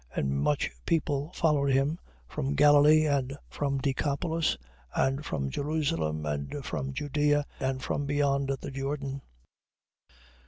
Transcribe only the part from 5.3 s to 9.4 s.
Jerusalem, and from Judea, and from beyond the Jordan.